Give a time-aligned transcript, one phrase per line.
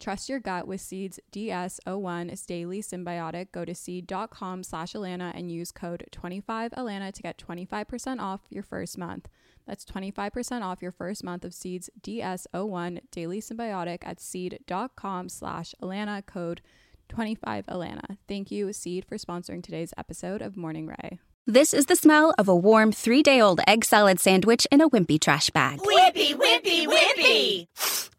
[0.00, 3.52] Trust your gut with Seeds DS01 is daily synbiotic.
[3.52, 8.96] Go to seed.com slash Allana and use code 25Allana to get 25% off your first
[8.96, 9.28] month.
[9.66, 16.24] That's 25% off your first month of Seeds DS01 Daily synbiotic at seed.com slash Allana
[16.24, 16.62] code
[17.10, 18.16] 25Allana.
[18.26, 21.18] Thank you, Seed, for sponsoring today's episode of Morning Rae.
[21.46, 24.88] This is the smell of a warm three day old egg salad sandwich in a
[24.88, 25.80] wimpy trash bag.
[25.80, 27.66] Wimpy, wimpy, wimpy!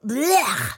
[0.06, 0.78] Blech!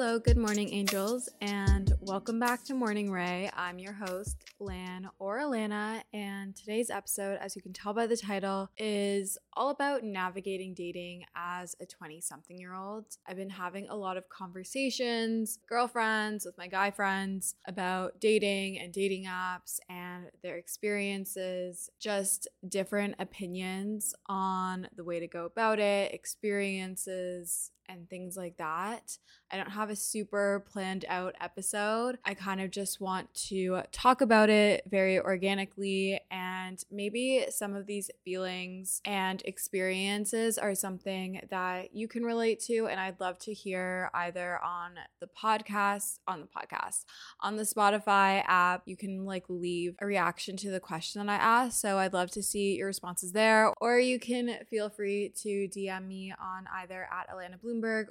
[0.00, 3.50] Hello, good morning, angels, and welcome back to Morning Rae.
[3.56, 8.16] I'm your host, Lan or Allana, and today's episode, as you can tell by the
[8.16, 13.06] title, is all about navigating dating as a 20 something year old.
[13.26, 18.92] I've been having a lot of conversations, girlfriends, with my guy friends about dating and
[18.92, 26.14] dating apps and their experiences, just different opinions on the way to go about it,
[26.14, 29.18] experiences, and things like that.
[29.50, 32.18] I don't have a super planned out episode.
[32.24, 37.86] I kind of just want to talk about it very organically, and maybe some of
[37.86, 42.88] these feelings and experiences are something that you can relate to.
[42.88, 47.04] And I'd love to hear either on the podcast, on the podcast,
[47.40, 48.82] on the Spotify app.
[48.84, 51.80] You can like leave a reaction to the question that I asked.
[51.80, 56.06] So I'd love to see your responses there, or you can feel free to DM
[56.06, 57.58] me on either at Allana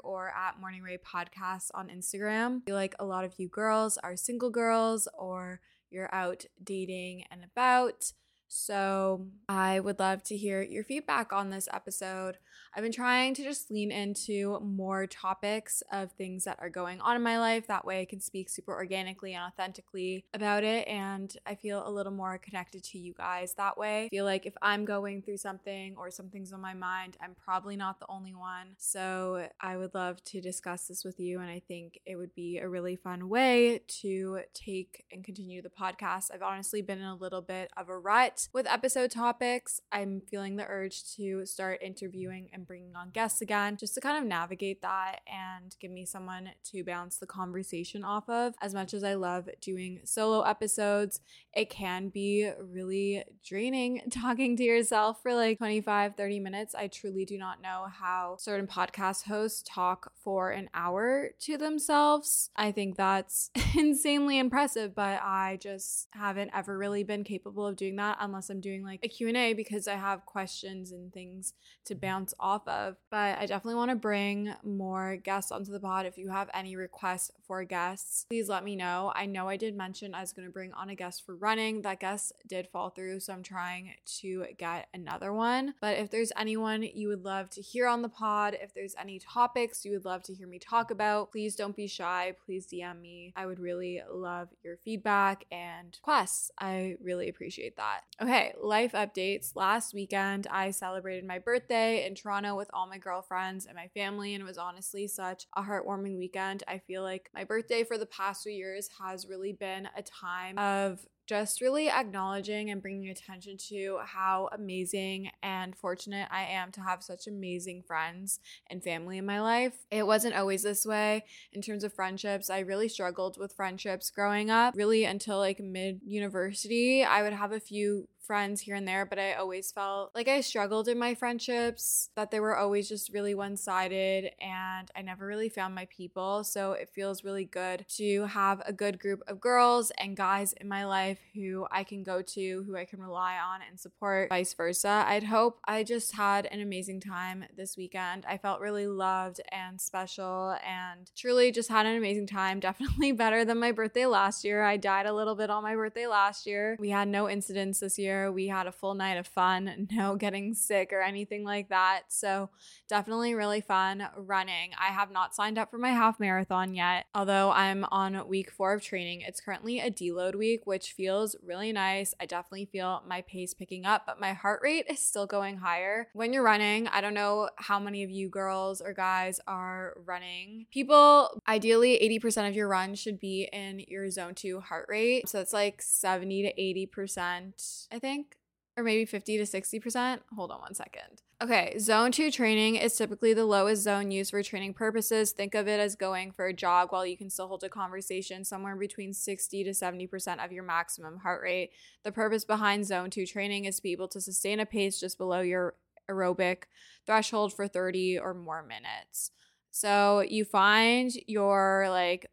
[0.03, 2.61] Or at Morning Rae Podcast on Instagram.
[2.61, 7.25] I feel like a lot of you girls are single girls or you're out dating
[7.29, 8.13] and about.
[8.47, 12.37] So, I would love to hear your feedback on this episode.
[12.73, 17.15] I've been trying to just lean into more topics of things that are going on
[17.15, 17.67] in my life.
[17.67, 20.87] That way, I can speak super organically and authentically about it.
[20.87, 24.05] And I feel a little more connected to you guys that way.
[24.05, 27.75] I feel like if I'm going through something or something's on my mind, I'm probably
[27.75, 28.75] not the only one.
[28.77, 31.41] So, I would love to discuss this with you.
[31.41, 35.69] And I think it would be a really fun way to take and continue the
[35.69, 36.31] podcast.
[36.33, 39.81] I've honestly been in a little bit of a rut with episode topics.
[39.91, 44.17] I'm feeling the urge to start interviewing and bringing on guests again just to kind
[44.17, 48.53] of navigate that and give me someone to bounce the conversation off of.
[48.61, 51.19] As much as I love doing solo episodes,
[51.53, 56.75] it can be really draining talking to yourself for like 25, 30 minutes.
[56.75, 62.51] I truly do not know how certain podcast hosts talk for an hour to themselves.
[62.55, 67.95] I think that's insanely impressive, but I just haven't ever really been capable of doing
[67.95, 71.53] that unless I'm doing like a Q&A because I have questions and things
[71.85, 72.01] to mm-hmm.
[72.01, 72.97] bounce off of.
[73.09, 76.05] But I definitely want to bring more guests onto the pod.
[76.05, 79.11] If you have any requests for guests, please let me know.
[79.15, 81.81] I know I did mention I was going to bring on a guest for running.
[81.81, 85.73] That guest did fall through, so I'm trying to get another one.
[85.81, 89.19] But if there's anyone you would love to hear on the pod, if there's any
[89.19, 92.33] topics you would love to hear me talk about, please don't be shy.
[92.45, 93.33] Please DM me.
[93.35, 96.51] I would really love your feedback and requests.
[96.59, 98.01] I really appreciate that.
[98.19, 99.51] Okay, life updates.
[99.55, 104.33] Last weekend, I celebrated my birthday in Toronto with all my girlfriends and my family,
[104.33, 106.63] and it was honestly such a heartwarming weekend.
[106.67, 110.57] I feel like my birthday for the past few years has really been a time
[110.57, 116.81] of just really acknowledging and bringing attention to how amazing and fortunate I am to
[116.81, 118.39] have such amazing friends
[118.69, 119.85] and family in my life.
[119.91, 122.49] It wasn't always this way in terms of friendships.
[122.49, 127.03] I really struggled with friendships growing up, really until like mid university.
[127.03, 130.41] I would have a few friends here and there, but I always felt like I
[130.41, 135.25] struggled in my friendships, that they were always just really one sided, and I never
[135.25, 136.43] really found my people.
[136.43, 140.67] So it feels really good to have a good group of girls and guys in
[140.67, 144.53] my life who I can go to, who I can rely on and support, vice
[144.53, 145.05] versa.
[145.07, 148.25] I'd hope I just had an amazing time this weekend.
[148.27, 152.59] I felt really loved and special and truly just had an amazing time.
[152.67, 154.63] Definitely better than my birthday last year.
[154.63, 156.75] I died a little bit on my birthday last year.
[156.77, 160.53] We had no incidents this year We had a full night of fun, no getting
[160.53, 162.03] sick or anything like that.
[162.09, 162.49] So,
[162.89, 164.71] definitely really fun running.
[164.79, 168.73] I have not signed up for my half marathon yet, although I'm on week four
[168.73, 169.21] of training.
[169.21, 172.13] It's currently a deload week, which feels really nice.
[172.19, 176.07] I definitely feel my pace picking up, but my heart rate is still going higher.
[176.13, 180.65] When you're running, I don't know how many of you girls or guys are running.
[180.71, 185.29] People, ideally, 80% of your run should be in your zone two heart rate.
[185.29, 188.37] So, it's like 70 to 80%, I think think,
[188.77, 190.19] or maybe 50 to 60%.
[190.35, 191.21] Hold on one second.
[191.41, 195.31] Okay, zone two training is typically the lowest zone used for training purposes.
[195.31, 198.43] Think of it as going for a jog while you can still hold a conversation,
[198.43, 201.71] somewhere between 60 to 70% of your maximum heart rate.
[202.03, 205.17] The purpose behind zone two training is to be able to sustain a pace just
[205.17, 205.75] below your
[206.09, 206.63] aerobic
[207.05, 209.31] threshold for 30 or more minutes.
[209.71, 212.31] So you find your like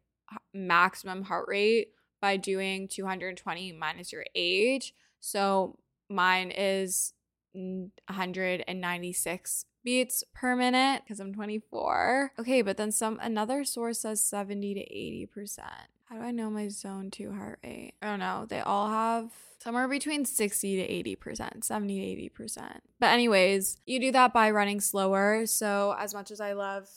[0.53, 1.89] maximum heart rate
[2.21, 4.93] by doing 220 minus your age.
[5.25, 7.13] So mine is
[7.53, 12.33] 196 beats per minute because I'm 24.
[12.37, 14.81] Okay, but then some another source says 70 to
[15.35, 15.61] 80%.
[16.05, 17.93] How do I know my zone 2 heart rate?
[18.03, 18.45] I don't know.
[18.47, 19.31] They all have
[19.63, 20.87] somewhere between 60 to
[21.17, 22.81] 80%, 70 to 80%.
[22.99, 25.47] But anyways, you do that by running slower.
[25.47, 26.87] So as much as I love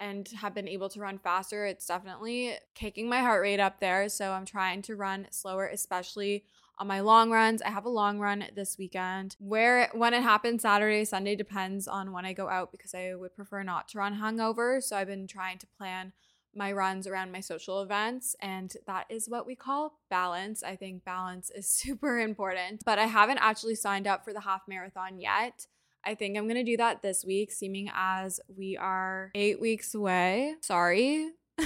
[0.00, 4.08] and have been able to run faster, it's definitely kicking my heart rate up there.
[4.08, 6.42] So I'm trying to run slower, especially
[6.78, 7.62] on my long runs.
[7.62, 9.36] I have a long run this weekend.
[9.38, 13.34] Where when it happens Saturday, Sunday depends on when I go out because I would
[13.34, 14.82] prefer not to run hungover.
[14.82, 16.12] So I've been trying to plan
[16.54, 20.62] my runs around my social events and that is what we call balance.
[20.62, 24.62] I think balance is super important, but I haven't actually signed up for the half
[24.66, 25.66] marathon yet.
[26.04, 29.92] I think I'm going to do that this week, seeming as we are 8 weeks
[29.92, 30.54] away.
[30.60, 31.30] Sorry.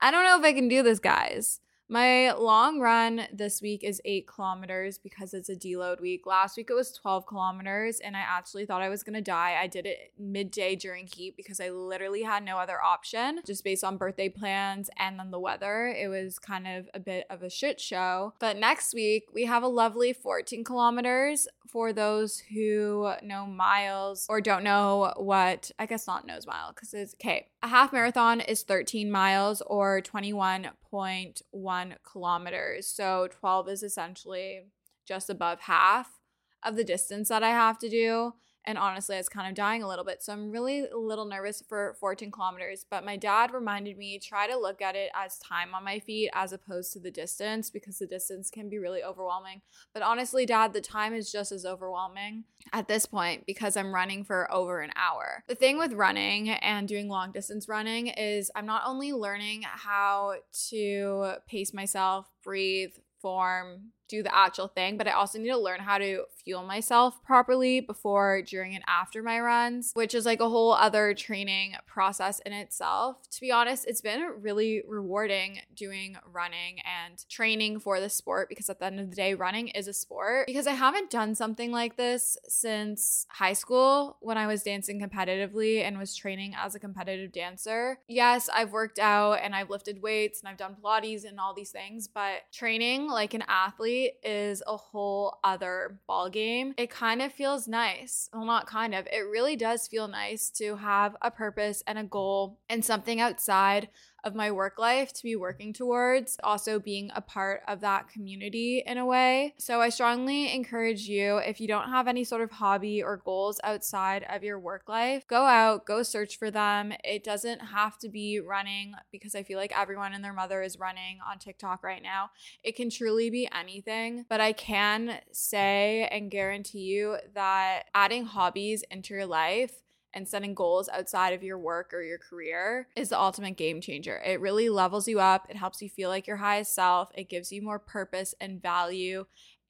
[0.00, 1.60] I don't know if I can do this, guys.
[1.88, 6.26] My long run this week is eight kilometers because it's a deload week.
[6.26, 9.58] Last week it was 12 kilometers, and I actually thought I was gonna die.
[9.60, 13.84] I did it midday during heat because I literally had no other option, just based
[13.84, 15.88] on birthday plans and then the weather.
[15.88, 18.32] It was kind of a bit of a shit show.
[18.38, 24.40] But next week we have a lovely 14 kilometers for those who know miles or
[24.40, 27.48] don't know what, I guess not knows mile because it's okay.
[27.62, 31.73] A half marathon is 13 miles or 21.1
[32.10, 32.86] kilometers.
[32.86, 34.66] So 12 is essentially
[35.06, 36.20] just above half
[36.62, 38.34] of the distance that I have to do.
[38.66, 40.22] And honestly, it's kind of dying a little bit.
[40.22, 42.84] So I'm really a little nervous for 14 kilometers.
[42.88, 46.30] But my dad reminded me try to look at it as time on my feet
[46.32, 49.62] as opposed to the distance because the distance can be really overwhelming.
[49.92, 54.24] But honestly, dad, the time is just as overwhelming at this point because I'm running
[54.24, 55.44] for over an hour.
[55.48, 60.34] The thing with running and doing long distance running is I'm not only learning how
[60.70, 65.80] to pace myself, breathe, form, do the actual thing, but I also need to learn
[65.80, 70.48] how to fuel myself properly before, during, and after my runs, which is like a
[70.48, 73.16] whole other training process in itself.
[73.30, 78.68] To be honest, it's been really rewarding doing running and training for the sport because
[78.68, 80.46] at the end of the day, running is a sport.
[80.46, 85.82] Because I haven't done something like this since high school when I was dancing competitively
[85.82, 87.98] and was training as a competitive dancer.
[88.08, 91.70] Yes, I've worked out and I've lifted weights and I've done Pilates and all these
[91.70, 96.74] things, but training like an athlete is a whole other ball game.
[96.76, 98.28] It kind of feels nice.
[98.34, 99.06] Well, not kind of.
[99.06, 103.88] It really does feel nice to have a purpose and a goal and something outside
[104.24, 108.82] of my work life to be working towards, also being a part of that community
[108.84, 109.54] in a way.
[109.58, 113.60] So I strongly encourage you, if you don't have any sort of hobby or goals
[113.62, 116.92] outside of your work life, go out, go search for them.
[117.04, 120.78] It doesn't have to be running because I feel like everyone and their mother is
[120.78, 122.30] running on TikTok right now.
[122.62, 128.82] It can truly be anything, but I can say and guarantee you that adding hobbies
[128.90, 129.83] into your life
[130.14, 134.22] and setting goals outside of your work or your career is the ultimate game changer.
[134.24, 137.52] It really levels you up, it helps you feel like your highest self, it gives
[137.52, 139.26] you more purpose and value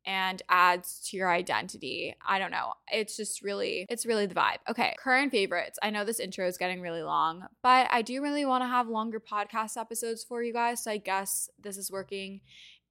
[0.07, 2.15] and adds to your identity.
[2.27, 2.75] I don't know.
[2.93, 4.59] It's just really, it's really the vibe.
[4.69, 5.79] Okay, current favorites.
[5.83, 8.89] I know this intro is getting really long, but I do really want to have
[8.89, 10.85] longer podcast episodes for you guys.
[10.85, 12.43] So I guess this is working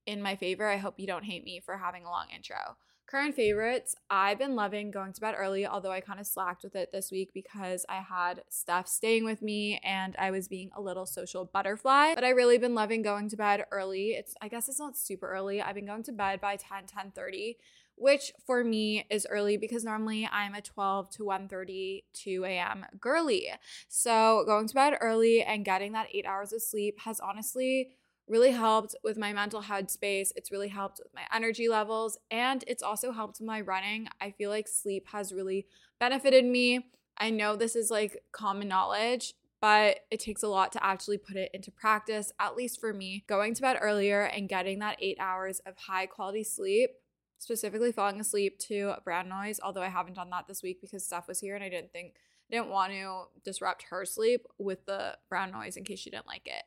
[0.06, 0.68] in my favor.
[0.68, 2.76] I hope you don't hate me for having a long intro.
[3.14, 6.74] Current favorites, I've been loving going to bed early, although I kind of slacked with
[6.74, 10.80] it this week because I had stuff staying with me and I was being a
[10.80, 12.16] little social butterfly.
[12.16, 14.14] But I really been loving going to bed early.
[14.14, 15.62] It's I guess it's not super early.
[15.62, 17.56] I've been going to bed by 10, 10 30
[17.96, 22.84] which for me is early because normally I'm a 12 to 1:30 2 a.m.
[22.98, 23.48] girly.
[23.86, 27.90] So going to bed early and getting that 8 hours of sleep has honestly
[28.28, 30.30] really helped with my mental headspace.
[30.36, 34.08] It's really helped with my energy levels and it's also helped my running.
[34.20, 35.66] I feel like sleep has really
[36.00, 36.90] benefited me.
[37.18, 41.36] I know this is like common knowledge, but it takes a lot to actually put
[41.36, 43.24] it into practice, at least for me.
[43.28, 46.90] Going to bed earlier and getting that eight hours of high quality sleep,
[47.38, 51.28] specifically falling asleep to brown noise, although I haven't done that this week because Steph
[51.28, 52.14] was here and I didn't think,
[52.50, 56.46] didn't want to disrupt her sleep with the brown noise in case she didn't like
[56.46, 56.64] it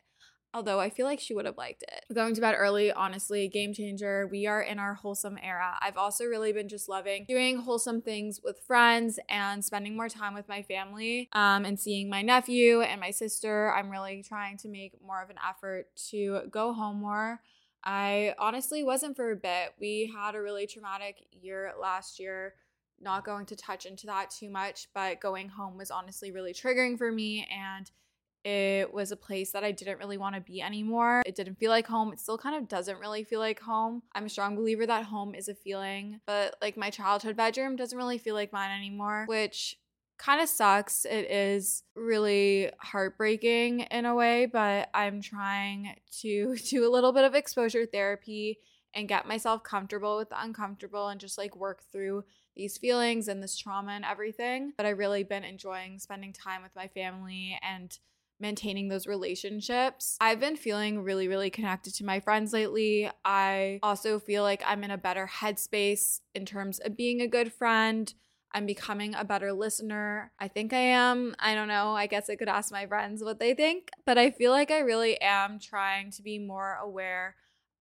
[0.54, 2.14] although I feel like she would have liked it.
[2.14, 4.28] Going to bed early, honestly, game changer.
[4.32, 5.78] We are in our wholesome era.
[5.82, 10.34] I've also really been just loving doing wholesome things with friends and spending more time
[10.34, 13.74] with my family um, and seeing my nephew and my sister.
[13.74, 17.42] I'm really trying to make more of an effort to go home more.
[17.84, 19.74] I honestly wasn't for a bit.
[19.80, 22.56] We had a really traumatic year last year.
[23.00, 26.98] Not going to touch into that too much, but going home was honestly really triggering
[26.98, 27.90] for me and
[28.48, 31.22] it was a place that I didn't really want to be anymore.
[31.26, 32.14] It didn't feel like home.
[32.14, 34.04] It still kind of doesn't really feel like home.
[34.16, 37.98] I'm a strong believer that home is a feeling, but like my childhood bedroom doesn't
[37.98, 39.76] really feel like mine anymore, which
[40.18, 41.04] kind of sucks.
[41.04, 47.26] It is really heartbreaking in a way, but I'm trying to do a little bit
[47.26, 48.60] of exposure therapy
[48.94, 52.24] and get myself comfortable with the uncomfortable and just like work through
[52.56, 54.72] these feelings and this trauma and everything.
[54.78, 57.96] But I really been enjoying spending time with my family and
[58.40, 60.18] maintaining those relationships.
[60.22, 63.10] I've been feeling really, really connected to my friends lately.
[63.26, 67.52] I also feel like I'm in a better headspace in terms of being a good
[67.52, 68.14] friend.
[68.54, 70.32] I'm becoming a better listener.
[70.40, 71.36] I think I am.
[71.40, 71.96] I don't know.
[71.96, 74.80] I guess I could ask my friends what they think, but I feel like I
[74.80, 77.36] really am trying to be more aware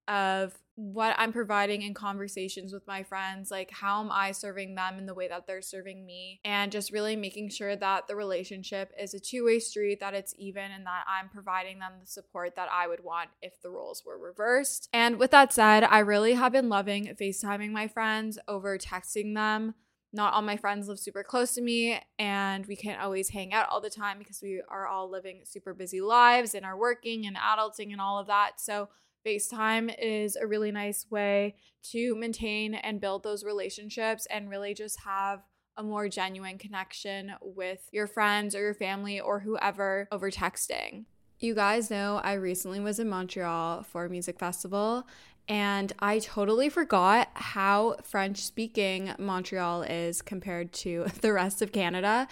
[0.09, 4.99] of what I'm providing in conversations with my friends, like how am I serving them
[4.99, 8.93] in the way that they're serving me, and just really making sure that the relationship
[9.01, 12.57] is a two way street, that it's even, and that I'm providing them the support
[12.57, 14.91] that I would want if the roles were reversed.
[14.93, 19.75] And with that said, I really have been loving FaceTiming my friends over texting them.
[20.13, 23.69] Not all my friends live super close to me, and we can't always hang out
[23.71, 27.37] all the time because we are all living super busy lives and are working and
[27.37, 28.53] adulting and all of that.
[28.61, 28.89] So,
[29.27, 31.57] FaceTime is a really nice way
[31.91, 35.43] to maintain and build those relationships and really just have
[35.77, 41.07] a more genuine connection with your friends or your family or whoever over texting.
[41.41, 45.07] You guys know I recently was in Montreal for a music festival
[45.49, 52.27] and I totally forgot how French speaking Montreal is compared to the rest of Canada.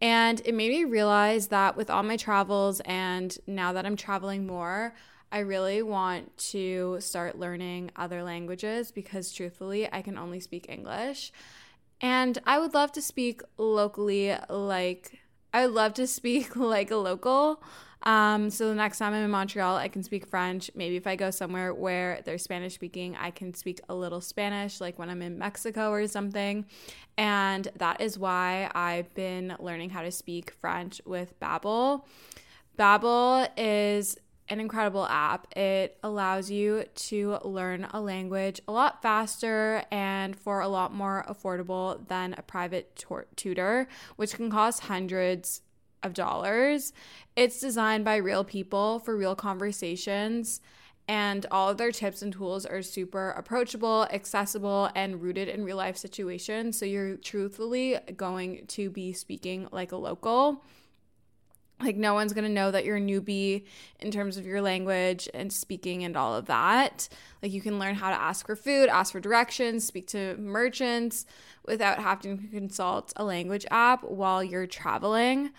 [0.00, 4.46] And it made me realize that with all my travels and now that I'm traveling
[4.46, 4.94] more,
[5.30, 11.32] I really want to start learning other languages because truthfully, I can only speak English.
[12.00, 15.18] And I would love to speak locally, like,
[15.52, 17.62] I would love to speak like a local.
[18.04, 20.70] Um, so the next time I'm in Montreal, I can speak French.
[20.74, 24.80] Maybe if I go somewhere where they're Spanish speaking, I can speak a little Spanish,
[24.80, 26.64] like when I'm in Mexico or something.
[27.16, 32.04] And that is why I've been learning how to speak French with Babbel.
[32.78, 34.16] Babbel is
[34.48, 35.46] an incredible app.
[35.56, 41.24] It allows you to learn a language a lot faster and for a lot more
[41.28, 43.04] affordable than a private
[43.36, 45.62] tutor, which can cost hundreds
[46.02, 46.92] of dollars.
[47.36, 50.60] It's designed by real people for real conversations.
[51.10, 55.78] And all of their tips and tools are super approachable, accessible, and rooted in real
[55.78, 56.78] life situations.
[56.78, 60.62] So you're truthfully going to be speaking like a local.
[61.80, 63.64] Like, no one's gonna know that you're a newbie
[64.00, 67.08] in terms of your language and speaking and all of that.
[67.42, 71.24] Like, you can learn how to ask for food, ask for directions, speak to merchants
[71.64, 75.50] without having to consult a language app while you're traveling.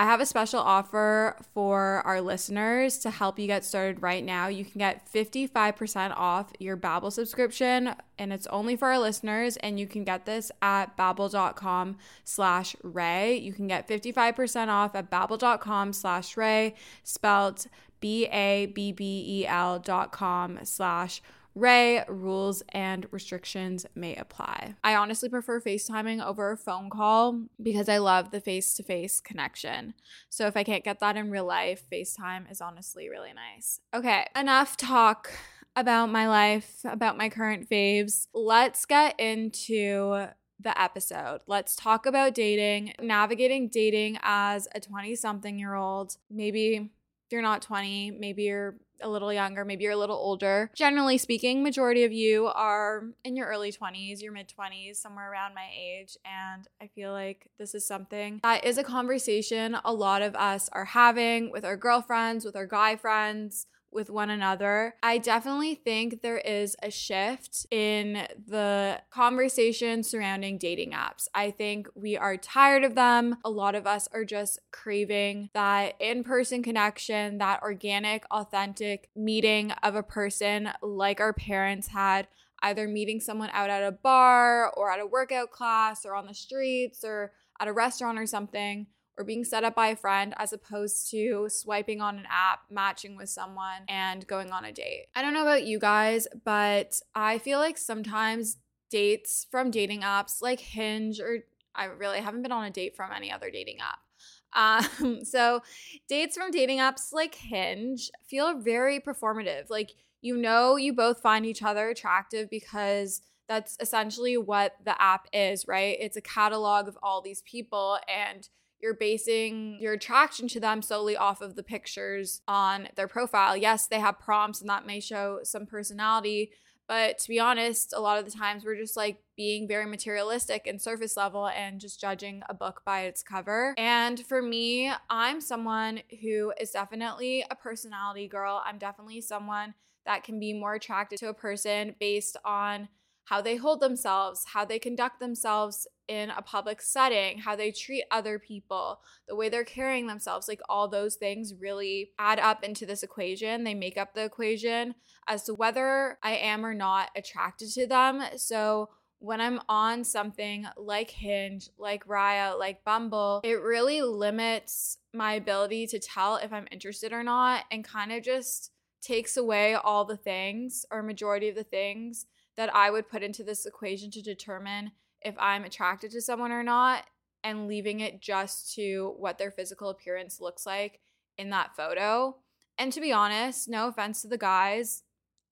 [0.00, 4.46] I have a special offer for our listeners to help you get started right now.
[4.46, 9.58] You can get 55% off your Babbel subscription, and it's only for our listeners.
[9.58, 13.36] And you can get this at babbel.com slash Rae.
[13.36, 17.66] You can get 55% off at babbel.com slash Rae, spelled
[18.00, 21.20] B-A-B-B-E-L dot com slash
[21.54, 24.74] Rae, rules and restrictions may apply.
[24.84, 29.20] I honestly prefer FaceTiming over a phone call because I love the face to face
[29.20, 29.94] connection.
[30.28, 33.80] So if I can't get that in real life, FaceTime is honestly really nice.
[33.92, 35.30] Okay, enough talk
[35.76, 38.26] about my life, about my current faves.
[38.34, 40.26] Let's get into
[40.62, 41.40] the episode.
[41.46, 46.16] Let's talk about dating, navigating dating as a 20 something year old.
[46.30, 46.90] Maybe
[47.30, 50.70] you're not 20, maybe you're a little younger, maybe you're a little older.
[50.74, 55.54] Generally speaking, majority of you are in your early 20s, your mid 20s, somewhere around
[55.54, 60.22] my age, and I feel like this is something that is a conversation a lot
[60.22, 64.94] of us are having with our girlfriends, with our guy friends, with one another.
[65.02, 71.28] I definitely think there is a shift in the conversation surrounding dating apps.
[71.34, 73.36] I think we are tired of them.
[73.44, 79.72] A lot of us are just craving that in person connection, that organic, authentic meeting
[79.82, 82.28] of a person like our parents had
[82.62, 86.34] either meeting someone out at a bar or at a workout class or on the
[86.34, 88.86] streets or at a restaurant or something
[89.20, 93.18] or being set up by a friend as opposed to swiping on an app, matching
[93.18, 95.08] with someone, and going on a date.
[95.14, 98.56] I don't know about you guys, but I feel like sometimes
[98.88, 101.40] dates from dating apps like Hinge or
[101.74, 104.00] I really haven't been on a date from any other dating app.
[104.52, 105.62] Um, so
[106.08, 109.70] dates from dating apps like Hinge feel very performative.
[109.70, 115.28] Like you know you both find each other attractive because that's essentially what the app
[115.32, 115.96] is, right?
[116.00, 118.48] It's a catalog of all these people and
[118.82, 123.56] you're basing your attraction to them solely off of the pictures on their profile.
[123.56, 126.52] Yes, they have prompts and that may show some personality,
[126.88, 130.66] but to be honest, a lot of the times we're just like being very materialistic
[130.66, 133.74] and surface level and just judging a book by its cover.
[133.78, 138.60] And for me, I'm someone who is definitely a personality girl.
[138.66, 142.88] I'm definitely someone that can be more attracted to a person based on
[143.30, 148.02] how they hold themselves, how they conduct themselves in a public setting, how they treat
[148.10, 152.84] other people, the way they're carrying themselves, like all those things really add up into
[152.84, 153.62] this equation.
[153.62, 154.96] They make up the equation
[155.28, 158.20] as to whether I am or not attracted to them.
[158.34, 158.88] So
[159.20, 165.86] when I'm on something like Hinge, like Raya, like Bumble, it really limits my ability
[165.86, 170.16] to tell if I'm interested or not and kind of just takes away all the
[170.16, 172.26] things or majority of the things
[172.60, 174.92] that I would put into this equation to determine
[175.22, 177.04] if I'm attracted to someone or not
[177.42, 181.00] and leaving it just to what their physical appearance looks like
[181.38, 182.36] in that photo.
[182.76, 185.04] And to be honest, no offense to the guys,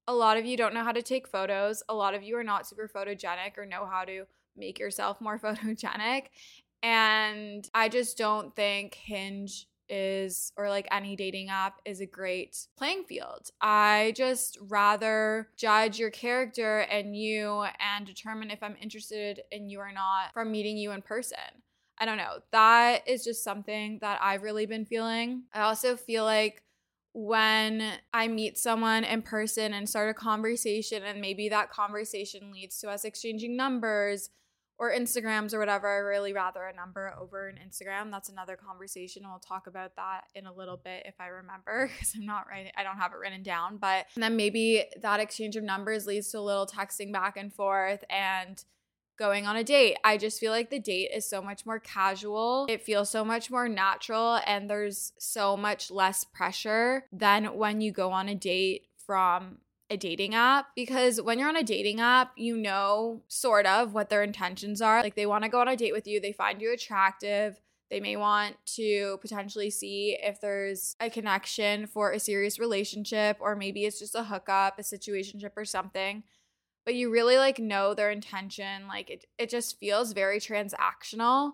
[0.06, 1.82] a lot of you don't know how to take photos.
[1.88, 5.38] A lot of you are not super photogenic or know how to make yourself more
[5.42, 6.24] photogenic.
[6.82, 12.66] And I just don't think Hinge is or like any dating app is a great
[12.76, 13.50] playing field.
[13.60, 19.80] I just rather judge your character and you and determine if I'm interested in you
[19.80, 21.38] or not from meeting you in person.
[21.98, 22.38] I don't know.
[22.52, 25.44] That is just something that I've really been feeling.
[25.52, 26.62] I also feel like
[27.12, 32.78] when I meet someone in person and start a conversation, and maybe that conversation leads
[32.80, 34.30] to us exchanging numbers
[34.78, 35.88] or Instagrams or whatever.
[35.88, 38.10] I really rather a number over an Instagram.
[38.10, 39.24] That's another conversation.
[39.26, 42.72] We'll talk about that in a little bit if I remember because I'm not writing,
[42.76, 43.78] I don't have it written down.
[43.78, 48.04] But then maybe that exchange of numbers leads to a little texting back and forth
[48.08, 48.62] and
[49.18, 49.96] going on a date.
[50.04, 52.66] I just feel like the date is so much more casual.
[52.68, 57.90] It feels so much more natural and there's so much less pressure than when you
[57.90, 59.58] go on a date from
[59.90, 64.10] a dating app because when you're on a dating app, you know sort of what
[64.10, 65.02] their intentions are.
[65.02, 67.60] Like they want to go on a date with you, they find you attractive.
[67.90, 73.56] They may want to potentially see if there's a connection for a serious relationship, or
[73.56, 76.22] maybe it's just a hookup, a situationship, or something.
[76.84, 78.88] But you really like know their intention.
[78.88, 81.52] Like it, it just feels very transactional.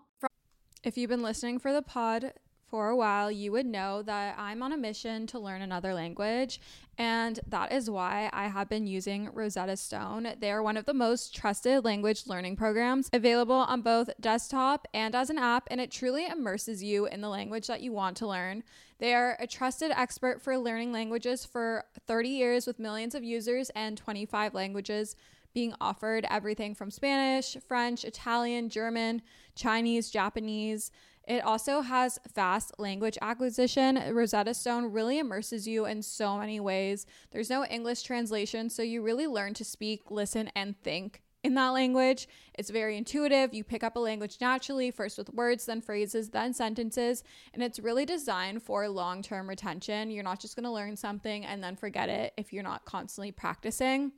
[0.83, 2.33] If you've been listening for the pod
[2.68, 6.61] for a while, you would know that I'm on a mission to learn another language.
[6.98, 10.35] And that is why I have been using Rosetta Stone.
[10.40, 15.14] They are one of the most trusted language learning programs available on both desktop and
[15.14, 18.27] as an app, and it truly immerses you in the language that you want to
[18.27, 18.62] learn.
[18.98, 23.70] They are a trusted expert for learning languages for 30 years with millions of users
[23.70, 25.16] and 25 languages
[25.53, 29.22] being offered everything from Spanish, French, Italian, German,
[29.55, 30.90] Chinese, Japanese.
[31.26, 34.00] It also has fast language acquisition.
[34.12, 37.06] Rosetta Stone really immerses you in so many ways.
[37.30, 41.68] There's no English translation, so you really learn to speak, listen, and think in that
[41.68, 42.26] language.
[42.54, 43.54] It's very intuitive.
[43.54, 47.78] You pick up a language naturally, first with words, then phrases, then sentences, and it's
[47.78, 50.10] really designed for long term retention.
[50.10, 53.30] You're not just going to learn something and then forget it if you're not constantly
[53.30, 54.12] practicing.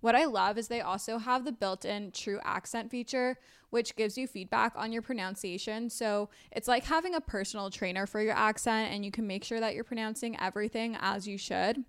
[0.00, 3.38] What I love is they also have the built in true accent feature,
[3.70, 5.90] which gives you feedback on your pronunciation.
[5.90, 9.60] So it's like having a personal trainer for your accent, and you can make sure
[9.60, 11.84] that you're pronouncing everything as you should.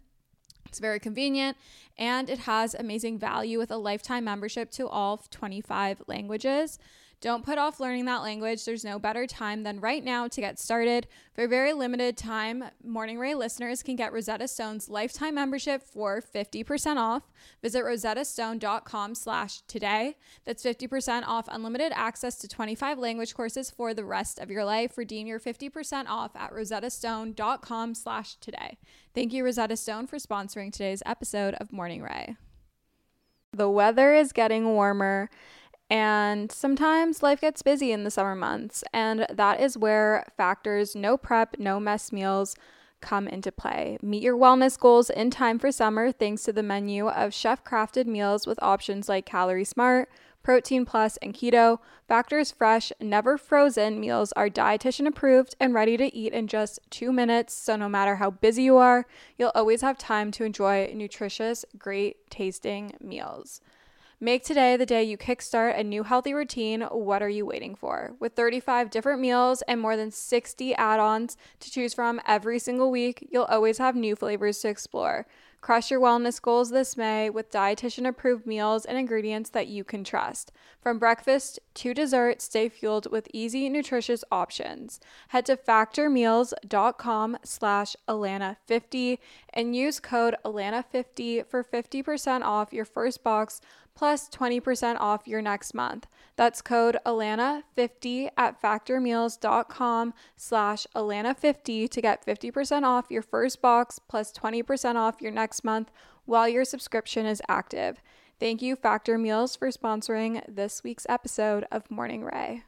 [0.68, 1.58] It's very convenient
[1.98, 6.80] and it has amazing value with a lifetime membership to all 25 languages.
[7.22, 8.66] Don't put off learning that language.
[8.66, 11.06] There's no better time than right now to get started.
[11.36, 16.20] For a very limited time, Morning Rae listeners can get Rosetta Stone's lifetime membership for
[16.20, 17.22] 50% off.
[17.62, 20.18] Visit rosettastone.com slash today.
[20.46, 24.98] That's 50% off unlimited access to 25 language courses for the rest of your life.
[24.98, 28.80] Redeem your 50% off at rosettastone.com slash today.
[29.14, 32.36] Thank you, Rosetta Stone, for sponsoring today's episode of Morning Rae.
[33.54, 35.30] The weather is getting warmer
[35.92, 41.18] and sometimes life gets busy in the summer months, and that is where factors no
[41.18, 42.56] prep, no mess meals
[43.02, 43.98] come into play.
[44.02, 48.06] Meet your wellness goals in time for summer thanks to the menu of chef crafted
[48.06, 50.10] meals with options like Calorie Smart,
[50.44, 51.80] Protein Plus, and Keto.
[52.08, 57.12] Factors fresh, never frozen meals are dietitian approved and ready to eat in just two
[57.12, 57.54] minutes.
[57.54, 59.06] So, no matter how busy you are,
[59.38, 63.60] you'll always have time to enjoy nutritious, great tasting meals.
[64.24, 66.82] Make today the day you kickstart a new healthy routine.
[66.82, 68.12] What are you waiting for?
[68.20, 72.92] With 35 different meals and more than 60 add ons to choose from every single
[72.92, 75.26] week, you'll always have new flavors to explore.
[75.62, 80.04] Crush your wellness goals this May with dietitian approved meals and ingredients that you can
[80.04, 80.52] trust.
[80.82, 85.00] From breakfast to dessert, stay fueled with easy, nutritious options.
[85.28, 89.20] Head to factormeals.com slash Allana50
[89.54, 93.62] and use code Allana50 for 50% off your first box
[93.96, 96.08] plus 20% off your next month.
[96.36, 104.32] That's code Allana50 at factormeals.com slash Allana50 to get 50% off your first box plus
[104.32, 105.92] 20% off your next month
[106.26, 108.02] while your subscription is active.
[108.40, 112.64] Thank you, Factor Meals, for sponsoring this week's episode of Morning Rae.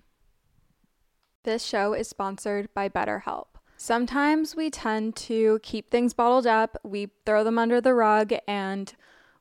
[1.44, 3.48] This show is sponsored by BetterHelp.
[3.76, 8.94] Sometimes we tend to keep things bottled up, we throw them under the rug, and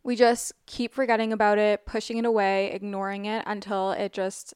[0.02, 4.54] we just keep forgetting about it, pushing it away, ignoring it until it just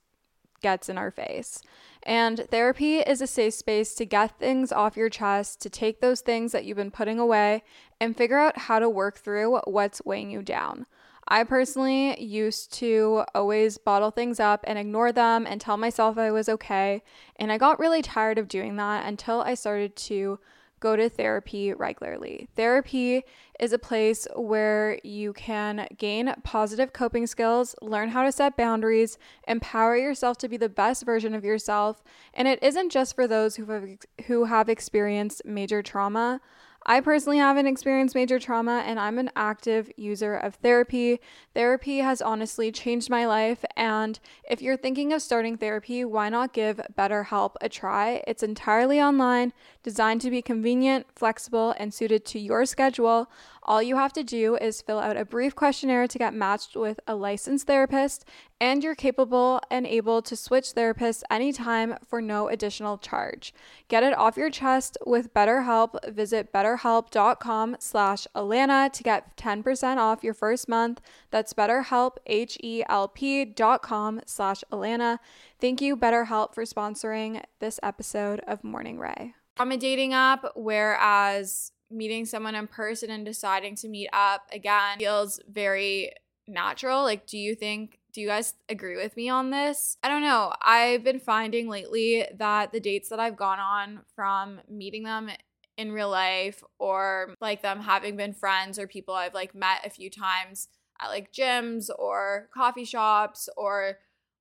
[0.66, 1.62] gets in our face.
[2.02, 6.22] And therapy is a safe space to get things off your chest, to take those
[6.22, 7.62] things that you've been putting away
[8.00, 10.86] and figure out how to work through what's weighing you down.
[11.28, 16.32] I personally used to always bottle things up and ignore them and tell myself I
[16.32, 17.04] was okay.
[17.36, 20.40] And I got really tired of doing that until I started to
[20.80, 22.48] go to therapy regularly.
[22.56, 23.24] Therapy
[23.58, 29.18] is a place where you can gain positive coping skills, learn how to set boundaries,
[29.48, 32.02] empower yourself to be the best version of yourself.
[32.34, 33.88] And it isn't just for those who have,
[34.26, 36.40] who have experienced major trauma.
[36.88, 41.20] I personally haven't experienced major trauma and I'm an active user of therapy.
[41.52, 43.64] Therapy has honestly changed my life.
[43.76, 48.22] And if you're thinking of starting therapy, why not give BetterHelp a try?
[48.28, 53.28] It's entirely online, designed to be convenient, flexible, and suited to your schedule.
[53.68, 57.00] All you have to do is fill out a brief questionnaire to get matched with
[57.08, 58.24] a licensed therapist,
[58.60, 63.52] and you're capable and able to switch therapists anytime for no additional charge.
[63.88, 66.14] Get it off your chest with BetterHelp.
[66.14, 71.00] Visit betterhelp.com slash Allana to get 10% off your first month.
[71.32, 75.18] That's betterhelp, H-E-L-P dot com slash Allana.
[75.60, 79.34] Thank you, BetterHelp, for sponsoring this episode of Morning Rae.
[79.58, 84.98] I'm a dating app, whereas meeting someone in person and deciding to meet up again
[84.98, 86.12] feels very
[86.48, 87.02] natural.
[87.02, 89.96] Like, do you think, do you guys agree with me on this?
[90.02, 90.52] I don't know.
[90.62, 95.30] I've been finding lately that the dates that I've gone on from meeting them
[95.76, 99.90] in real life or like them having been friends or people I've like met a
[99.90, 100.68] few times
[101.00, 103.98] at like gyms or coffee shops or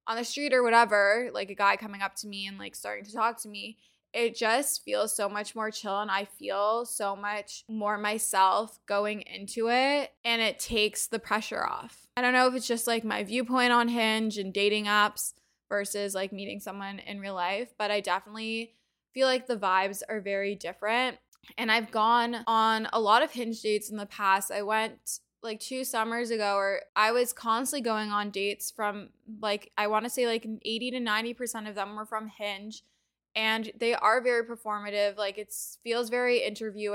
[0.07, 3.03] on the street or whatever, like a guy coming up to me and like starting
[3.05, 3.77] to talk to me
[4.15, 9.21] it just feels so much more chill and I feel so much more myself going
[9.21, 12.07] into it and it takes the pressure off.
[12.15, 15.33] I don't know if it's just like my viewpoint on Hinge and dating apps
[15.67, 18.75] versus like meeting someone in real life, but I definitely
[19.13, 21.17] feel like the vibes are very different.
[21.57, 24.49] And I've gone on a lot of Hinge dates in the past.
[24.49, 29.09] I went like two summers ago where I was constantly going on dates from
[29.41, 32.81] like I want to say like 80 to 90% of them were from Hinge
[33.35, 35.17] and they are very performative.
[35.17, 36.93] Like it feels very interview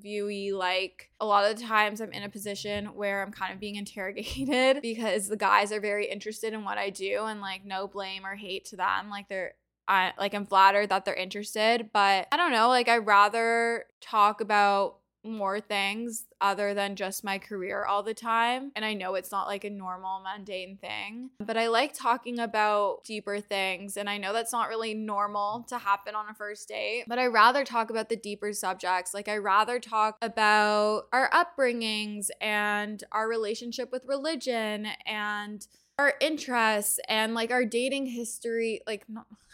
[0.00, 3.58] viewy like a lot of the times i'm in a position where i'm kind of
[3.58, 7.88] being interrogated because the guys are very interested in what i do and like no
[7.88, 9.10] blame or hate to them.
[9.10, 9.54] Like they're
[9.90, 14.40] I like I'm flattered that they're interested, but I don't know, like I rather talk
[14.40, 18.72] about more things other than just my career all the time.
[18.74, 23.04] And I know it's not like a normal mundane thing, but I like talking about
[23.04, 23.96] deeper things.
[23.96, 27.26] And I know that's not really normal to happen on a first date, but I
[27.26, 29.12] rather talk about the deeper subjects.
[29.12, 35.66] Like I rather talk about our upbringings and our relationship with religion and
[35.98, 39.04] our interests and like our dating history like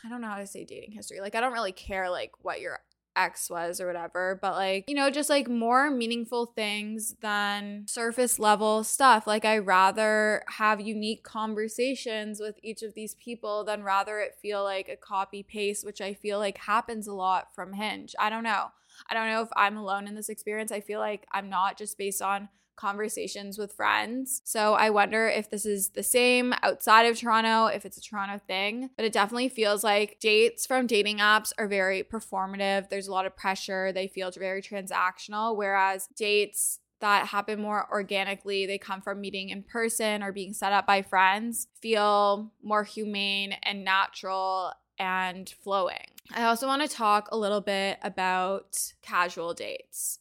[0.05, 2.61] i don't know how to say dating history like i don't really care like what
[2.61, 2.79] your
[3.17, 8.39] ex was or whatever, but like, you know, just like more meaningful things than surface
[8.39, 9.27] level stuff.
[9.27, 14.63] Like, I rather have unique conversations with each of these people than rather it feel
[14.63, 18.15] like a copy paste, which I feel like happens a lot from Hinge.
[18.19, 18.67] I don't know.
[19.11, 20.73] I don't know if I'm alone in this experience.
[20.73, 24.43] I feel like I'm not just based on conversations with friends.
[24.45, 28.39] So I wonder if this is the same outside of Toronto, if it's a Toronto
[28.47, 32.89] thing, but it definitely feels like dates from dating apps are very performative.
[32.89, 33.93] There's a lot of pressure.
[33.93, 39.63] They feel very transactional, whereas dates that happen more organically, they come from meeting in
[39.63, 46.07] person or being set up by friends, feel more humane and natural and flowing.
[46.35, 50.19] I also want to talk a little bit about casual dates.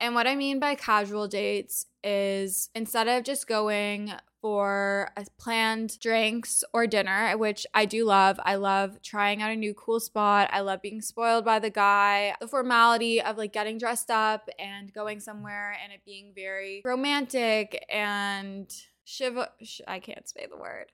[0.00, 5.98] And what I mean by casual dates is instead of just going for a planned
[5.98, 8.38] drinks or dinner, which I do love.
[8.44, 10.48] I love trying out a new cool spot.
[10.52, 12.34] I love being spoiled by the guy.
[12.40, 17.84] The formality of like getting dressed up and going somewhere and it being very romantic
[17.88, 18.72] and
[19.08, 20.92] shiva sh- I can't say the word.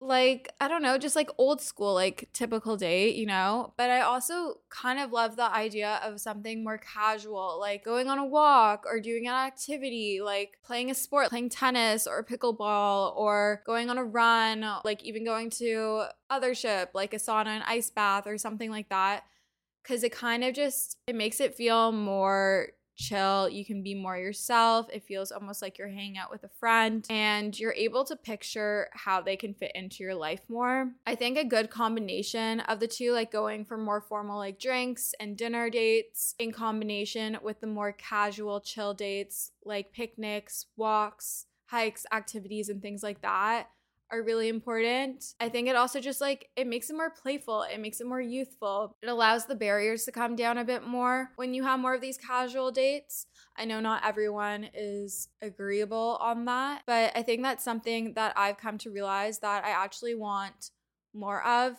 [0.00, 3.72] Like, I don't know, just like old school, like typical date, you know?
[3.76, 8.18] But I also kind of love the idea of something more casual, like going on
[8.18, 13.62] a walk or doing an activity, like playing a sport, playing tennis or pickleball or
[13.64, 18.26] going on a run, like even going to Othership, like a sauna and ice bath
[18.26, 19.22] or something like that.
[19.84, 23.48] Cause it kind of just it makes it feel more chill.
[23.48, 24.88] You can be more yourself.
[24.92, 28.88] It feels almost like you're hanging out with a friend and you're able to picture
[28.92, 30.92] how they can fit into your life more.
[31.06, 35.14] I think a good combination of the two, like going for more formal, like drinks
[35.20, 42.06] and dinner dates, in combination with the more casual, chill dates, like picnics, walks, hikes,
[42.12, 43.68] activities, and things like that
[44.10, 45.34] are really important.
[45.40, 48.20] I think it also just like it makes it more playful, it makes it more
[48.20, 48.96] youthful.
[49.02, 52.00] It allows the barriers to come down a bit more when you have more of
[52.00, 53.26] these casual dates.
[53.56, 58.58] I know not everyone is agreeable on that, but I think that's something that I've
[58.58, 60.70] come to realize that I actually want
[61.14, 61.76] more of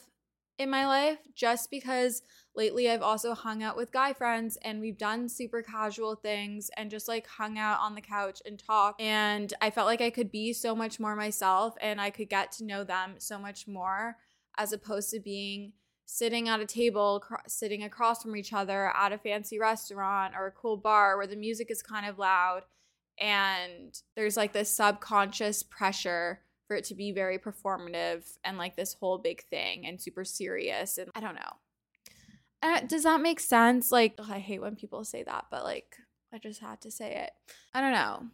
[0.57, 2.23] in my life just because
[2.57, 6.89] lately I've also hung out with guy friends and we've done super casual things and
[6.89, 8.95] just like hung out on the couch and talk.
[8.99, 12.51] And I felt like I could be so much more myself and I could get
[12.53, 14.17] to know them so much more
[14.57, 15.73] as opposed to being
[16.07, 20.47] sitting at a table, cr- sitting across from each other at a fancy restaurant or
[20.47, 22.63] a cool bar where the music is kind of loud
[23.19, 28.93] and there's like this subconscious pressure for it to be very performative and like this
[28.93, 31.57] whole big thing and super serious and I don't know.
[32.61, 33.91] Uh, does that make sense?
[33.91, 35.95] Like, ugh, I hate when people say that, but like,
[36.33, 37.31] I just had to say it.
[37.73, 38.27] I don't know.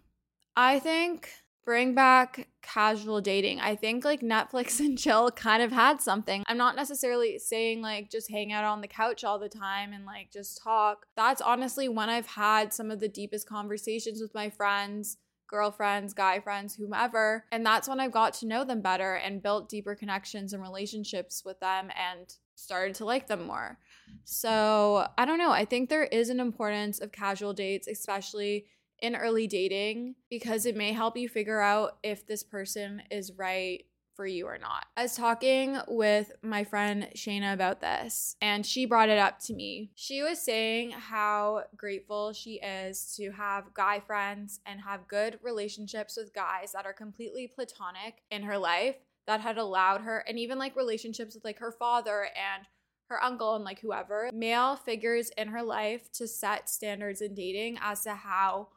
[0.55, 1.29] I think
[1.65, 3.59] bring back casual dating.
[3.59, 6.43] I think like Netflix and chill kind of had something.
[6.47, 10.05] I'm not necessarily saying like just hang out on the couch all the time and
[10.05, 11.05] like just talk.
[11.15, 15.17] That's honestly when I've had some of the deepest conversations with my friends
[15.53, 17.45] girlfriends, guy friends, whomever.
[17.51, 21.43] And that's when I got to know them better and built deeper connections and relationships
[21.45, 23.77] with them and started to like them more.
[24.23, 25.51] So I don't know.
[25.51, 28.65] I think there is an importance of casual dates, especially
[28.99, 33.83] in early dating, because it may help you figure out if this person is right
[34.15, 34.85] for you or not.
[34.95, 39.53] I was talking with my friend Shayna about this, and she brought it up to
[39.53, 39.91] me.
[39.95, 46.15] She was saying how grateful she is to have guy friends and have good relationships
[46.15, 50.59] with guys that are completely platonic in her life that had allowed her, and even
[50.59, 52.67] like relationships with like her father and
[53.09, 57.77] her uncle and like whoever, male figures in her life to set standards in dating
[57.81, 58.69] as to how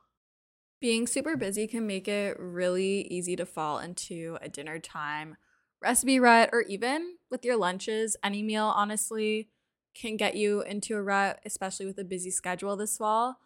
[0.81, 5.37] being super busy can make it really easy to fall into a dinner time
[5.83, 8.17] recipe rut or even with your lunches.
[8.23, 9.49] Any meal, honestly,
[9.95, 13.39] can get you into a rut, especially with a busy schedule this fall.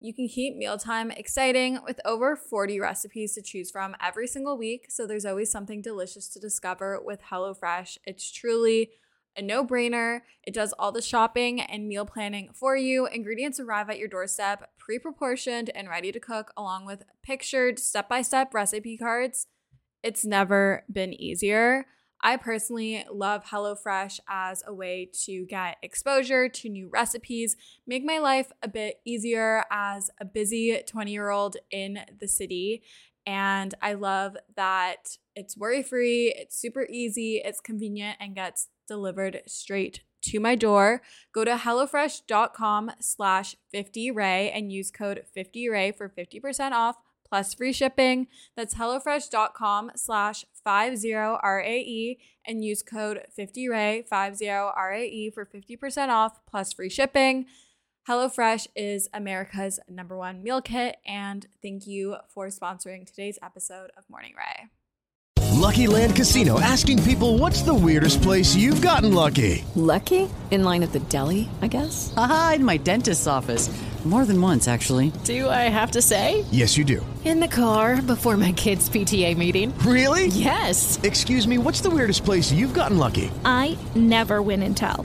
[0.00, 4.86] You can keep mealtime exciting with over 40 recipes to choose from every single week,
[4.90, 7.98] so there's always something delicious to discover with HelloFresh.
[8.04, 8.90] It's truly
[9.36, 10.20] a no brainer.
[10.42, 13.06] It does all the shopping and meal planning for you.
[13.06, 18.08] Ingredients arrive at your doorstep, pre proportioned and ready to cook, along with pictured step
[18.08, 19.46] by step recipe cards.
[20.02, 21.86] It's never been easier.
[22.22, 28.18] I personally love HelloFresh as a way to get exposure to new recipes, make my
[28.18, 32.82] life a bit easier as a busy 20 year old in the city.
[33.26, 39.42] And I love that it's worry free, it's super easy, it's convenient, and gets delivered
[39.46, 41.02] straight to my door.
[41.32, 46.96] Go to HelloFresh.com slash 50RAE and use code 50RAE for 50% off
[47.28, 48.28] plus free shipping.
[48.56, 57.46] That's HelloFresh.com slash 50RAE and use code 50RAE, 50RAE for 50% off plus free shipping.
[58.08, 64.08] HelloFresh is America's number one meal kit, and thank you for sponsoring today's episode of
[64.08, 64.70] Morning Rae.
[65.54, 69.64] Lucky Land Casino asking people what's the weirdest place you've gotten lucky?
[69.74, 70.28] Lucky?
[70.52, 72.14] In line at the deli, I guess?
[72.16, 73.68] Aha, in my dentist's office.
[74.04, 75.10] More than once, actually.
[75.24, 76.44] Do I have to say?
[76.52, 77.04] Yes, you do.
[77.24, 79.76] In the car before my kids' PTA meeting.
[79.78, 80.28] Really?
[80.28, 81.00] Yes.
[81.02, 83.32] Excuse me, what's the weirdest place you've gotten lucky?
[83.44, 85.04] I never win and tell.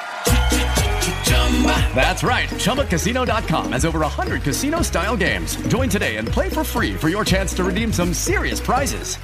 [1.93, 2.49] That's right.
[2.49, 5.55] ChumbaCasino.com has over 100 casino style games.
[5.67, 9.17] Join today and play for free for your chance to redeem some serious prizes.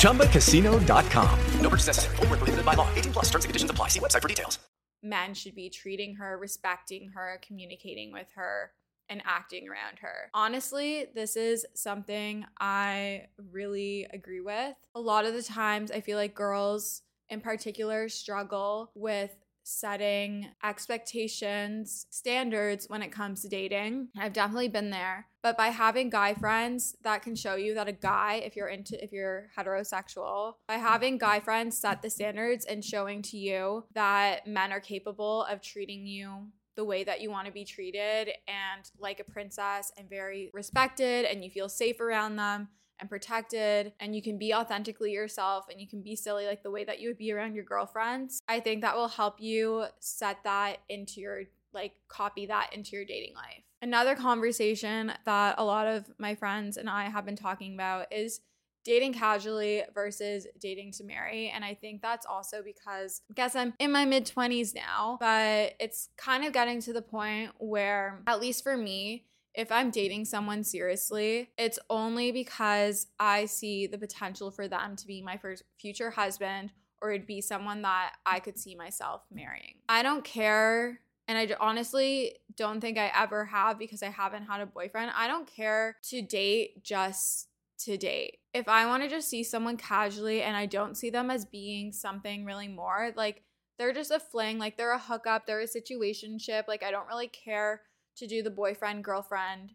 [0.00, 1.40] ChumbaCasino.com.
[1.60, 2.16] No purchase necessary.
[2.16, 2.88] Full prohibited by law.
[2.94, 3.88] 18 plus terms and conditions apply.
[3.88, 4.58] See website for details.
[5.02, 8.72] Men should be treating her, respecting her, communicating with her,
[9.08, 10.30] and acting around her.
[10.34, 14.74] Honestly, this is something I really agree with.
[14.94, 19.30] A lot of the times, I feel like girls in particular struggle with
[19.66, 24.08] setting expectations, standards when it comes to dating.
[24.16, 25.26] I've definitely been there.
[25.42, 29.02] But by having guy friends, that can show you that a guy, if you're into
[29.02, 34.46] if you're heterosexual, by having guy friends set the standards and showing to you that
[34.46, 38.90] men are capable of treating you the way that you want to be treated and
[39.00, 42.68] like a princess and very respected and you feel safe around them
[43.00, 46.70] and protected and you can be authentically yourself and you can be silly like the
[46.70, 48.40] way that you would be around your girlfriends.
[48.48, 53.04] I think that will help you set that into your like copy that into your
[53.04, 53.62] dating life.
[53.82, 58.40] Another conversation that a lot of my friends and I have been talking about is
[58.86, 61.50] dating casually versus dating to marry.
[61.50, 65.74] And I think that's also because I guess I'm in my mid 20s now, but
[65.80, 70.26] it's kind of getting to the point where, at least for me, if I'm dating
[70.26, 75.64] someone seriously, it's only because I see the potential for them to be my first
[75.80, 79.76] future husband or it'd be someone that I could see myself marrying.
[79.88, 84.60] I don't care and I honestly don't think I ever have because I haven't had
[84.60, 85.10] a boyfriend.
[85.14, 87.48] I don't care to date just
[87.80, 88.38] to date.
[88.54, 91.92] If I want to just see someone casually and I don't see them as being
[91.92, 93.42] something really more, like
[93.78, 97.28] they're just a fling, like they're a hookup, they're a situationship, like I don't really
[97.28, 97.82] care
[98.16, 99.74] to do the boyfriend girlfriend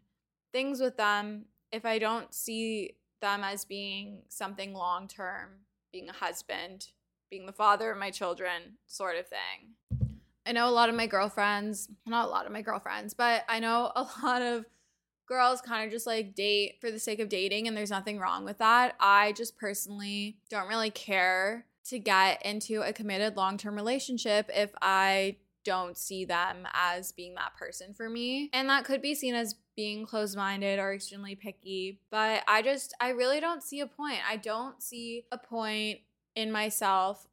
[0.52, 5.48] things with them if I don't see them as being something long term,
[5.92, 6.88] being a husband,
[7.30, 10.10] being the father of my children, sort of thing.
[10.44, 13.60] I know a lot of my girlfriends, not a lot of my girlfriends, but I
[13.60, 14.66] know a lot of
[15.26, 18.44] girls kind of just like date for the sake of dating, and there's nothing wrong
[18.44, 18.94] with that.
[19.00, 24.70] I just personally don't really care to get into a committed long term relationship if
[24.82, 28.50] I don't see them as being that person for me.
[28.52, 32.00] And that could be seen as being closed minded or extremely picky.
[32.10, 34.18] But I just, I really don't see a point.
[34.28, 36.00] I don't see a point
[36.34, 37.26] in myself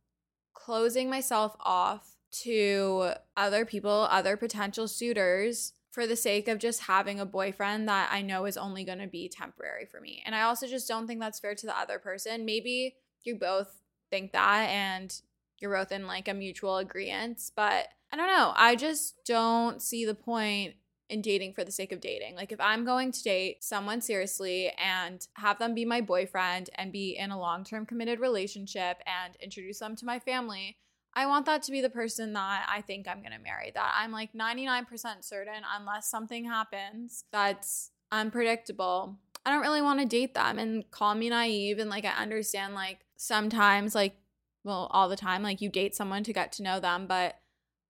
[0.53, 7.19] closing myself off to other people, other potential suitors for the sake of just having
[7.19, 10.21] a boyfriend that I know is only going to be temporary for me.
[10.25, 12.45] And I also just don't think that's fair to the other person.
[12.45, 15.19] Maybe you both think that and
[15.61, 18.53] you're both in like a mutual agreement, but I don't know.
[18.55, 20.75] I just don't see the point
[21.09, 22.35] in dating for the sake of dating.
[22.35, 26.91] Like if I'm going to date someone seriously and have them be my boyfriend and
[26.91, 30.77] be in a long-term committed relationship and introduce them to my family,
[31.13, 33.71] I want that to be the person that I think I'm going to marry.
[33.73, 34.85] That I'm like 99%
[35.21, 39.15] certain unless something happens that's unpredictable.
[39.45, 42.75] I don't really want to date them and call me naive and like I understand
[42.75, 44.15] like sometimes like
[44.63, 47.35] well all the time like you date someone to get to know them but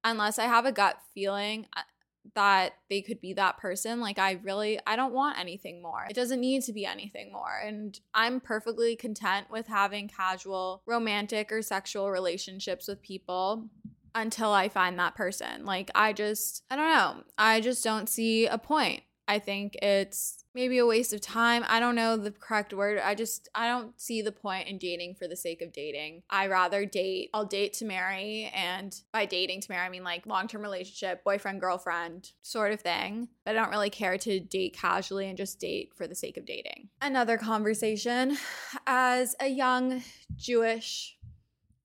[0.04, 1.82] unless I have a gut feeling uh,
[2.36, 6.06] that they could be that person like i really i don't want anything more.
[6.10, 11.52] It doesn't need to be anything more and i'm perfectly content with having casual romantic
[11.52, 13.70] or sexual relationships with people
[14.14, 15.66] until i find that person.
[15.66, 20.40] Like i just i don't know i just don't see a point i think it's
[20.54, 21.64] maybe a waste of time.
[21.68, 23.00] I don't know the correct word.
[23.00, 26.24] I just I don't see the point in dating for the sake of dating.
[26.30, 27.30] I rather date.
[27.34, 31.62] I'll date to marry and by dating to marry I mean like long-term relationship, boyfriend,
[31.62, 33.30] girlfriend sort of thing.
[33.46, 36.46] But I don't really care to date casually and just date for the sake of
[36.46, 36.90] dating.
[37.02, 38.38] Another conversation
[38.88, 40.04] as a young
[40.36, 41.18] Jewish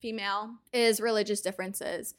[0.01, 2.14] female is religious differences.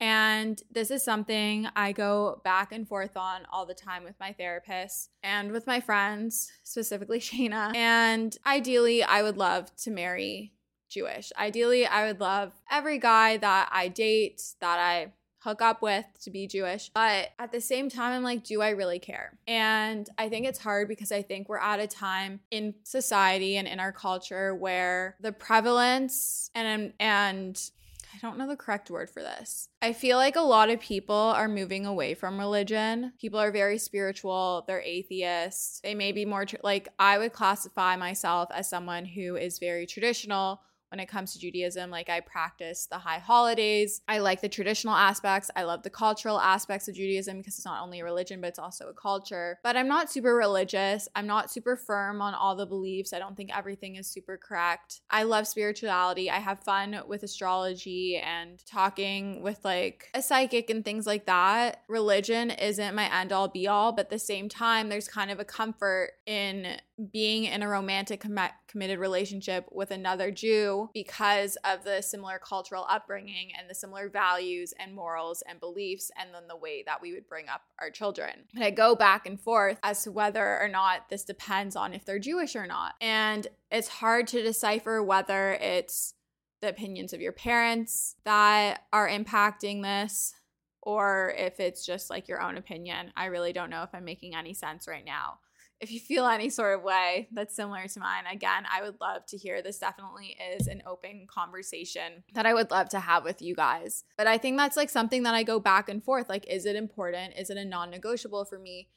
[0.00, 4.32] And this is something I go back and forth on all the time with my
[4.32, 7.74] therapist and with my friends, specifically Shayna.
[7.74, 10.52] And ideally, I would love to marry
[10.88, 11.32] Jewish.
[11.38, 15.12] Ideally, I would love every guy that I date, that I
[15.46, 16.90] hook up with to be Jewish.
[16.92, 19.38] But at the same time, I'm like, do I really care?
[19.46, 23.68] And I think it's hard because I think we're at a time in society and
[23.68, 27.70] in our culture where the prevalence and and
[28.16, 29.68] I don't know the correct word for this.
[29.82, 33.12] I feel like a lot of people are moving away from religion.
[33.20, 35.80] People are very spiritual, they're atheists.
[35.82, 39.86] They may be more tr- like I would classify myself as someone who is very
[39.86, 41.90] traditional when it comes to Judaism.
[41.90, 44.00] Like I practice the high holidays.
[44.08, 45.50] I like the traditional aspects.
[45.56, 48.58] I love the cultural aspects of Judaism because it's not only a religion, but it's
[48.58, 49.58] also a culture.
[49.62, 51.08] But I'm not super religious.
[51.14, 53.12] I'm not super firm on all the beliefs.
[53.12, 55.00] I don't think everything is super correct.
[55.10, 56.30] I love spirituality.
[56.30, 61.82] I have fun with astrology and talking with like a psychic and things like that.
[61.88, 65.40] Religion isn't my end all be all, but at the same time, there's kind of
[65.40, 66.76] a comfort in
[67.12, 68.38] being in a romantic com-
[68.68, 74.72] committed relationship with another Jew because of the similar cultural upbringing and the similar values
[74.78, 78.30] and morals and beliefs, and then the way that we would bring up our children.
[78.54, 82.04] And I go back and forth as to whether or not this depends on if
[82.04, 82.94] they're Jewish or not.
[83.00, 86.14] And it's hard to decipher whether it's
[86.62, 90.32] the opinions of your parents that are impacting this
[90.80, 93.12] or if it's just like your own opinion.
[93.16, 95.40] I really don't know if I'm making any sense right now
[95.80, 99.26] if you feel any sort of way that's similar to mine, again, I would love
[99.26, 99.60] to hear.
[99.60, 104.04] This definitely is an open conversation that I would love to have with you guys.
[104.16, 106.28] But I think that's like something that I go back and forth.
[106.28, 107.34] Like, is it important?
[107.38, 108.88] Is it a non-negotiable for me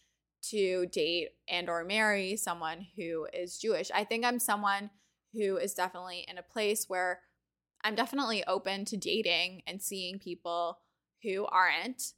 [0.41, 3.91] to date and or marry someone who is Jewish?
[3.93, 4.89] I think I'm someone
[5.34, 7.19] who is definitely in a place where
[7.84, 10.80] I'm definitely open to dating and seeing people
[11.23, 12.13] who aren't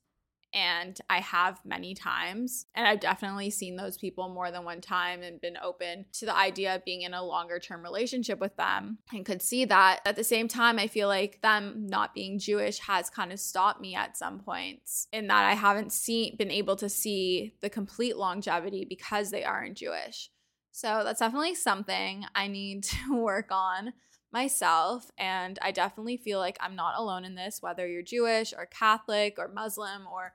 [0.53, 2.65] and I have many times.
[2.75, 6.35] And I've definitely seen those people more than one time and been open to the
[6.35, 10.01] idea of being in a longer term relationship with them and could see that.
[10.05, 13.81] At the same time, I feel like them not being Jewish has kind of stopped
[13.81, 18.17] me at some points in that I haven't seen been able to see the complete
[18.17, 20.29] longevity because they aren't Jewish.
[20.71, 23.93] So that's definitely something I need to work on
[24.31, 25.11] myself.
[25.17, 29.35] And I definitely feel like I'm not alone in this, whether you're Jewish or Catholic
[29.37, 30.33] or Muslim or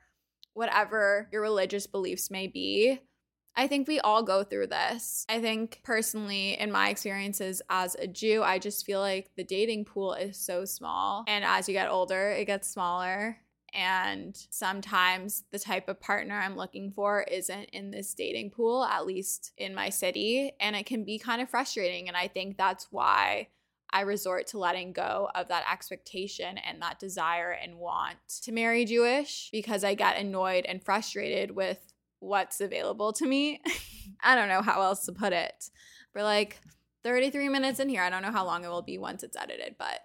[0.57, 2.99] whatever your religious beliefs may be.
[3.55, 5.25] I think we all go through this.
[5.29, 9.87] I think personally, in my experiences as a Jew, I just feel like the dating
[9.87, 11.25] pool is so small.
[11.27, 13.39] And as you get older, it gets smaller.
[13.73, 19.07] And sometimes the type of partner I'm looking for isn't in this dating pool, at
[19.07, 20.53] least in my city.
[20.61, 22.09] And it can be kind of frustrating.
[22.09, 23.49] And I think that's why
[23.93, 28.85] I resort to letting go of that expectation and that desire and want to marry
[28.85, 33.61] Jewish because I get annoyed and frustrated with what's available to me.
[34.23, 35.71] I don't know how else to put it.
[36.15, 36.61] We're like
[37.05, 38.03] 33 minutes in here.
[38.03, 40.01] I don't know how long it will be once it's edited, but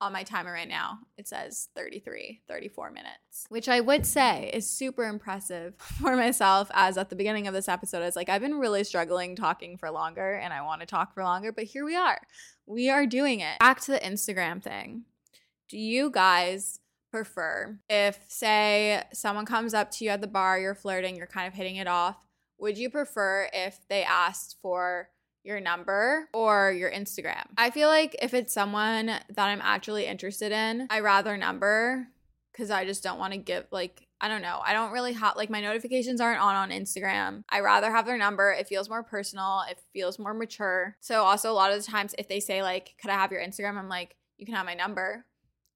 [0.00, 4.68] on my timer right now, it says 33, 34 minutes, which I would say is
[4.68, 6.70] super impressive for myself.
[6.74, 9.76] As at the beginning of this episode, I was like, I've been really struggling talking
[9.78, 12.20] for longer and I want to talk for longer, but here we are.
[12.66, 13.58] We are doing it.
[13.58, 15.04] Back to the Instagram thing.
[15.68, 16.80] Do you guys
[17.10, 21.46] prefer if, say, someone comes up to you at the bar, you're flirting, you're kind
[21.46, 22.16] of hitting it off?
[22.58, 25.10] Would you prefer if they asked for
[25.46, 27.44] your number or your Instagram.
[27.56, 32.08] I feel like if it's someone that I'm actually interested in, I rather number
[32.52, 34.60] because I just don't want to give like I don't know.
[34.64, 37.44] I don't really have like my notifications aren't on on Instagram.
[37.50, 38.50] I rather have their number.
[38.50, 39.62] It feels more personal.
[39.70, 40.96] It feels more mature.
[41.00, 43.42] So also a lot of the times if they say like, "Could I have your
[43.42, 45.26] Instagram?" I'm like, "You can have my number."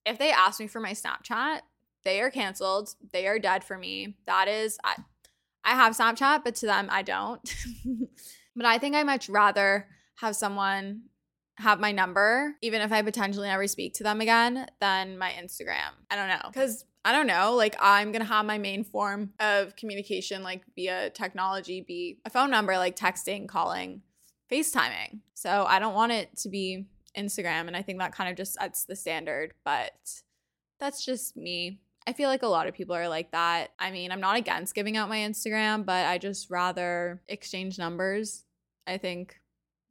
[0.07, 1.61] If they ask me for my Snapchat,
[2.05, 2.95] they are canceled.
[3.13, 4.17] They are dead for me.
[4.27, 4.97] That is I,
[5.63, 7.55] I have Snapchat, but to them I don't.
[8.57, 11.03] but I think I much rather have someone
[11.57, 15.93] have my number, even if I potentially never speak to them again, than my Instagram.
[16.11, 16.51] I don't know.
[16.51, 21.11] Because I don't know, like I'm gonna have my main form of communication, like via
[21.11, 24.03] technology, be a phone number, like texting, calling,
[24.51, 25.21] FaceTiming.
[25.35, 26.87] So I don't want it to be
[27.17, 27.67] Instagram.
[27.67, 30.23] And I think that kind of just sets the standard, but
[30.79, 31.81] that's just me.
[32.07, 33.73] I feel like a lot of people are like that.
[33.79, 38.45] I mean, I'm not against giving out my Instagram, but I just rather exchange numbers.
[38.87, 39.39] I think,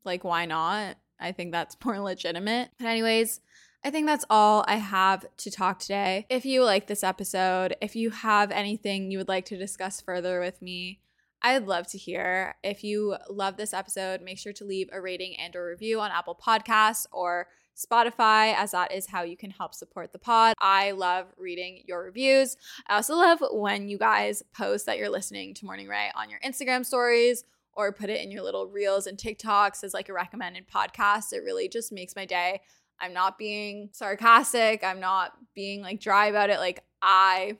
[0.03, 0.97] like, why not?
[1.19, 2.71] I think that's more legitimate.
[2.77, 3.41] But, anyways,
[3.83, 6.25] I think that's all I have to talk today.
[6.29, 10.39] If you like this episode, if you have anything you would like to discuss further
[10.39, 10.99] with me,
[11.41, 12.55] I'd love to hear.
[12.63, 16.11] If you love this episode, make sure to leave a rating and a review on
[16.11, 17.47] Apple Podcasts or
[17.79, 20.55] Spotify, as that is how you can help support the pod.
[20.59, 22.57] I love reading your reviews.
[22.87, 26.39] I also love when you guys post that you're listening to Morning Rae on your
[26.41, 30.67] Instagram stories or put it in your little reels and TikToks as like a recommended
[30.67, 31.31] podcast.
[31.31, 32.61] It really just makes my day.
[32.99, 34.83] I'm not being sarcastic.
[34.83, 36.59] I'm not being like dry about it.
[36.59, 37.57] Like, I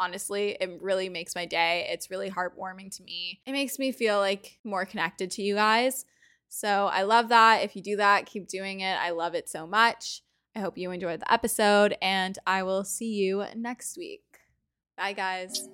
[0.00, 1.86] honestly, it really makes my day.
[1.90, 3.40] It's really heartwarming to me.
[3.46, 6.04] It makes me feel like more connected to you guys.
[6.52, 7.62] So I love that.
[7.62, 8.98] If you do that, keep doing it.
[9.00, 10.22] I love it so much.
[10.54, 14.24] I hope you enjoyed the episode, and I will see you next week.
[14.96, 15.68] Bye, guys.